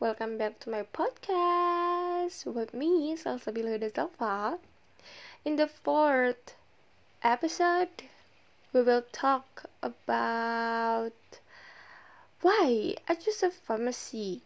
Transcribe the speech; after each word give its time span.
welcome 0.00 0.38
back 0.38 0.58
to 0.58 0.70
my 0.70 0.82
podcast 0.82 2.46
with 2.46 2.72
me, 2.72 3.14
Salsabila 3.14 3.94
Salva. 3.94 4.58
In 5.44 5.56
the 5.56 5.68
fourth 5.68 6.56
episode, 7.22 8.04
we 8.72 8.82
will 8.82 9.04
talk 9.12 9.64
about 9.82 11.12
why 12.42 12.94
I 13.08 13.14
choose 13.14 13.42
a 13.42 13.50
pharmacy. 13.50 14.42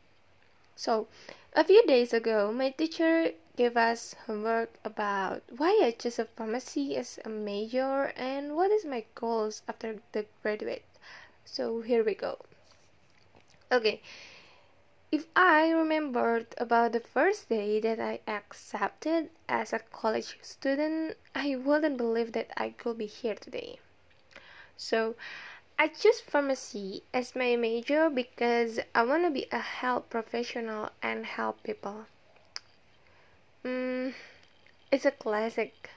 So, 0.77 1.09
a 1.55 1.64
few 1.64 1.87
days 1.87 2.12
ago, 2.12 2.53
my 2.53 2.71
teacher 2.71 3.32
gave 3.57 3.77
us 3.77 4.14
homework 4.27 4.70
about 4.84 5.42
why 5.56 5.80
I 5.83 5.92
choose 5.92 6.19
a 6.19 6.27
pharmacy 6.27 6.97
as 6.97 7.19
a 7.25 7.28
major 7.28 8.12
and 8.16 8.56
what 8.56 8.70
is 8.70 8.84
my 8.84 9.05
goals 9.14 9.62
after 9.69 10.00
the 10.12 10.27
graduate. 10.42 10.84
So 11.45 11.83
here 11.83 12.05
we 12.05 12.14
go. 12.14 12.39
Okay, 13.70 14.01
if 15.11 15.27
I 15.34 15.70
remembered 15.73 16.55
about 16.59 16.93
the 16.93 17.01
first 17.01 17.48
day 17.48 17.80
that 17.80 17.98
I 17.98 18.20
accepted 18.29 19.30
as 19.48 19.73
a 19.73 19.80
college 19.80 20.39
student, 20.42 21.16
I 21.34 21.56
wouldn't 21.56 21.97
believe 21.97 22.30
that 22.34 22.52
I 22.56 22.70
could 22.70 22.98
be 22.98 23.06
here 23.06 23.34
today. 23.34 23.80
So, 24.77 25.16
I 25.79 25.89
chose 25.89 26.20
pharmacy 26.20 27.05
as 27.15 27.37
my 27.37 27.56
major 27.56 28.11
because 28.11 28.80
I 28.95 29.05
want 29.05 29.25
to 29.25 29.30
be 29.30 29.47
a 29.52 29.59
health 29.61 30.11
professional 30.11 30.91
and 31.03 31.27
help 31.27 31.62
people. 31.62 32.06
Mm, 33.64 34.14
it's 34.92 35.05
a 35.06 35.11
classic, 35.11 35.91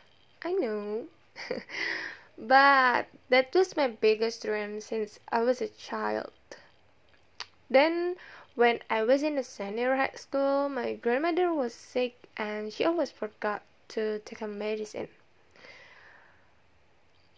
I 0.43 0.53
know. 0.53 1.07
but 2.37 3.07
that 3.29 3.53
was 3.55 3.77
my 3.77 3.87
biggest 3.87 4.43
dream 4.43 4.81
since 4.81 5.19
I 5.31 5.41
was 5.41 5.61
a 5.61 5.69
child. 5.69 6.31
Then, 7.69 8.15
when 8.55 8.79
I 8.89 9.03
was 9.03 9.21
in 9.21 9.35
the 9.35 9.43
senior 9.43 9.95
high 9.95 10.11
school, 10.15 10.69
my 10.69 10.95
grandmother 10.95 11.53
was 11.53 11.73
sick 11.73 12.27
and 12.35 12.73
she 12.73 12.83
always 12.83 13.11
forgot 13.11 13.61
to 13.89 14.19
take 14.19 14.39
her 14.39 14.47
medicine. 14.47 15.09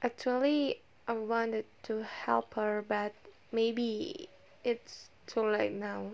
Actually, 0.01 0.81
I 1.07 1.13
wanted 1.13 1.65
to 1.83 2.03
help 2.03 2.53
her, 2.53 2.83
but 2.87 3.13
maybe 3.51 4.29
it's 4.63 5.09
too 5.27 5.45
late 5.45 5.73
now. 5.73 6.11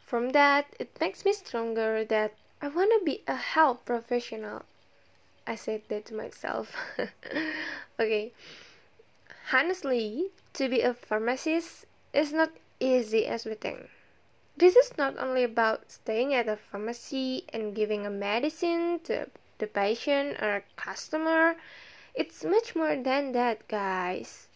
From 0.00 0.30
that, 0.30 0.66
it 0.78 0.98
makes 1.00 1.24
me 1.24 1.32
stronger 1.32 2.04
that 2.04 2.34
I 2.60 2.68
want 2.68 2.92
to 2.98 3.04
be 3.04 3.22
a 3.26 3.36
health 3.36 3.84
professional. 3.84 4.62
I 5.46 5.54
said 5.54 5.82
that 5.88 6.06
to 6.06 6.14
myself. 6.14 6.76
okay. 8.00 8.32
Honestly, 9.52 10.30
to 10.54 10.68
be 10.68 10.80
a 10.80 10.94
pharmacist 10.94 11.84
is 12.12 12.32
not 12.32 12.50
easy 12.80 13.26
as 13.26 13.44
we 13.44 13.54
think. 13.54 13.90
This 14.56 14.74
is 14.74 14.96
not 14.96 15.18
only 15.18 15.42
about 15.44 15.90
staying 15.90 16.32
at 16.32 16.48
a 16.48 16.56
pharmacy 16.56 17.44
and 17.52 17.74
giving 17.74 18.06
a 18.06 18.10
medicine 18.10 19.00
to 19.00 19.28
the 19.58 19.66
patient 19.66 20.40
or 20.40 20.56
a 20.56 20.62
customer. 20.76 21.56
It's 22.14 22.42
much 22.44 22.74
more 22.74 22.96
than 22.96 23.32
that, 23.32 23.68
guys. 23.68 24.48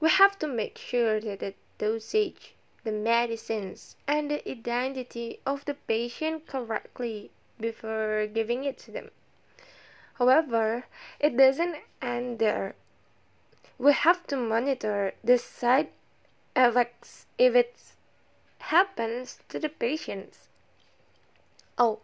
We 0.00 0.08
have 0.08 0.38
to 0.40 0.46
make 0.46 0.78
sure 0.78 1.20
that 1.20 1.40
the 1.40 1.54
dosage, 1.78 2.54
the 2.84 2.92
medicines, 2.92 3.96
and 4.06 4.30
the 4.30 4.50
identity 4.50 5.40
of 5.46 5.64
the 5.66 5.74
patient 5.74 6.46
correctly 6.46 7.30
before 7.60 8.26
giving 8.26 8.64
it 8.64 8.78
to 8.78 8.90
them. 8.90 9.10
However, 10.14 10.86
it 11.20 11.36
doesn't 11.36 11.76
end 12.02 12.38
there. 12.38 12.74
We 13.78 13.92
have 13.92 14.26
to 14.26 14.36
monitor 14.36 15.14
the 15.22 15.38
side 15.38 15.88
uh, 16.56 16.68
effects 16.70 17.26
if 17.38 17.54
it 17.54 17.78
happens 18.58 19.38
to 19.48 19.60
the 19.60 19.68
patients. 19.68 20.48
Oh, 21.78 22.00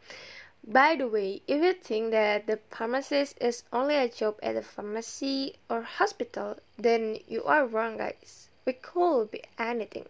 by 0.66 0.94
the 0.94 1.08
way, 1.08 1.42
if 1.48 1.62
you 1.62 1.74
think 1.74 2.12
that 2.12 2.46
the 2.46 2.60
pharmacist 2.70 3.36
is 3.40 3.64
only 3.72 3.96
a 3.96 4.08
job 4.08 4.38
at 4.42 4.56
a 4.56 4.62
pharmacy 4.62 5.56
or 5.68 5.82
hospital, 5.82 6.56
then 6.78 7.18
you 7.26 7.42
are 7.44 7.66
wrong, 7.66 7.98
guys. 7.98 8.48
We 8.64 8.74
could 8.74 9.32
be 9.32 9.42
anything. 9.58 10.06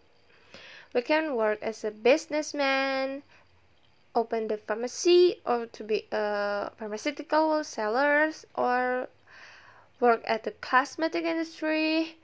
We 0.93 1.01
can 1.01 1.35
work 1.35 1.59
as 1.61 1.83
a 1.83 1.91
businessman, 1.91 3.23
open 4.13 4.47
the 4.47 4.57
pharmacy, 4.57 5.41
or 5.45 5.65
to 5.65 5.83
be 5.83 6.07
a 6.11 6.71
pharmaceutical 6.77 7.63
sellers, 7.63 8.45
or 8.55 9.09
work 9.99 10.21
at 10.25 10.43
the 10.43 10.51
cosmetic 10.51 11.23
industry, 11.23 12.17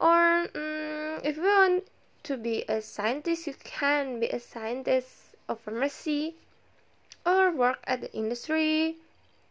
or 0.00 0.48
um, 0.54 1.20
if 1.22 1.36
you 1.36 1.42
want 1.42 1.84
to 2.24 2.36
be 2.36 2.64
a 2.68 2.80
scientist, 2.80 3.46
you 3.46 3.54
can 3.62 4.20
be 4.20 4.28
a 4.28 4.40
scientist 4.40 5.34
of 5.48 5.60
pharmacy, 5.60 6.34
or 7.24 7.50
work 7.50 7.78
at 7.84 8.00
the 8.00 8.12
industry, 8.12 8.96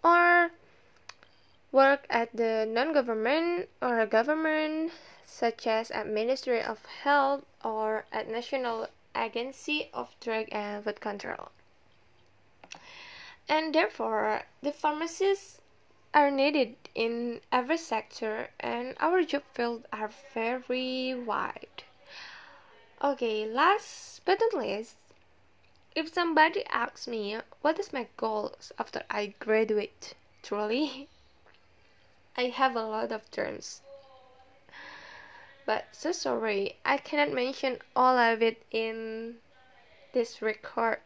or 0.04 0.52
work 1.72 2.06
at 2.10 2.36
the 2.36 2.68
non-government 2.70 3.70
or 3.82 4.06
government, 4.06 4.92
such 5.26 5.66
as 5.68 5.90
at 5.92 6.08
Ministry 6.08 6.62
of 6.62 6.84
Health 7.04 7.46
or 7.64 8.06
at 8.12 8.30
National 8.30 8.88
Agency 9.16 9.90
of 9.94 10.10
Drug 10.20 10.48
and 10.52 10.84
Food 10.84 11.00
Control. 11.00 11.50
And 13.48 13.74
therefore, 13.74 14.44
the 14.62 14.74
pharmacists 14.74 15.61
are 16.14 16.30
needed 16.30 16.76
in 16.94 17.42
every 17.52 17.78
sector 17.78 18.50
and 18.60 18.96
our 19.00 19.24
job 19.24 19.44
fields 19.54 19.86
are 19.94 20.12
very 20.34 21.14
wide. 21.16 21.84
Okay, 23.04 23.46
last 23.46 24.22
but 24.26 24.40
not 24.40 24.62
least, 24.62 24.98
if 25.96 26.14
somebody 26.14 26.66
asks 26.68 27.08
me 27.08 27.38
what 27.62 27.80
is 27.80 27.94
my 27.94 28.08
goals 28.18 28.72
after 28.78 29.04
I 29.10 29.34
graduate, 29.40 30.14
truly, 30.44 31.08
I 32.38 32.44
have 32.44 32.76
a 32.76 32.84
lot 32.84 33.12
of 33.12 33.30
dreams. 33.32 33.82
But 35.66 35.86
so 35.92 36.12
sorry, 36.12 36.78
I 36.84 36.98
cannot 36.98 37.34
mention 37.34 37.80
all 37.96 38.18
of 38.18 38.42
it 38.42 38.64
in 38.72 39.36
this 40.14 40.42
record 40.42 41.00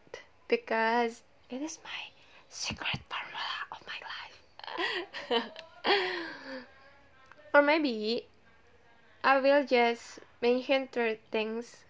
because 0.48 1.22
it 1.50 1.62
is 1.62 1.78
my 1.84 2.10
secret 2.48 3.00
formula 3.08 3.66
of 3.70 3.86
my 3.86 3.94
life. 3.94 4.25
or 7.54 7.62
maybe 7.62 8.26
I 9.24 9.38
will 9.38 9.64
just 9.64 10.20
mention 10.40 10.88
three 10.92 11.18
things. 11.30 11.84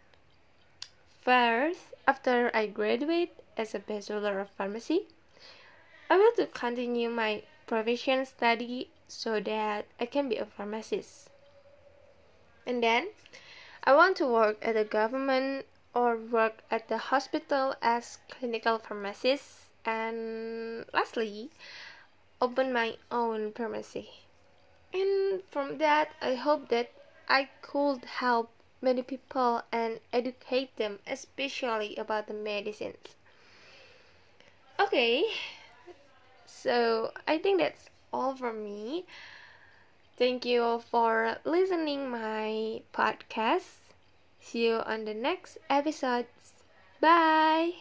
First, 1.22 1.94
after 2.06 2.50
I 2.54 2.66
graduate 2.66 3.34
as 3.56 3.74
a 3.74 3.80
bachelor 3.80 4.38
of 4.40 4.50
pharmacy, 4.50 5.08
I 6.08 6.16
will 6.16 6.32
to 6.36 6.46
continue 6.46 7.10
my 7.10 7.42
profession 7.66 8.24
study 8.24 8.90
so 9.08 9.40
that 9.40 9.86
I 9.98 10.06
can 10.06 10.28
be 10.28 10.36
a 10.36 10.46
pharmacist. 10.46 11.30
And 12.66 12.82
then 12.82 13.08
I 13.84 13.94
want 13.94 14.16
to 14.18 14.26
work 14.26 14.58
at 14.62 14.74
the 14.74 14.84
government 14.84 15.66
or 15.94 16.16
work 16.16 16.62
at 16.70 16.88
the 16.88 16.98
hospital 16.98 17.74
as 17.82 18.18
clinical 18.28 18.78
pharmacist. 18.78 19.66
And 19.84 20.84
lastly, 20.92 21.50
open 22.40 22.72
my 22.72 22.96
own 23.10 23.52
pharmacy. 23.52 24.10
And 24.92 25.42
from 25.50 25.78
that, 25.78 26.10
I 26.20 26.34
hope 26.34 26.68
that 26.68 26.90
I 27.28 27.48
could 27.62 28.04
help 28.04 28.50
many 28.80 29.02
people 29.02 29.62
and 29.72 30.00
educate 30.12 30.76
them, 30.76 30.98
especially 31.06 31.96
about 31.96 32.28
the 32.28 32.34
medicines. 32.34 33.16
Okay, 34.78 35.24
so 36.46 37.12
I 37.26 37.38
think 37.38 37.60
that's 37.60 37.88
all 38.12 38.36
from 38.36 38.62
me. 38.64 39.06
Thank 40.16 40.44
you 40.44 40.82
for 40.90 41.36
listening 41.44 42.08
my 42.10 42.82
podcast. 42.92 43.92
See 44.40 44.66
you 44.66 44.76
on 44.76 45.04
the 45.04 45.14
next 45.14 45.58
episodes. 45.68 46.54
Bye. 47.00 47.72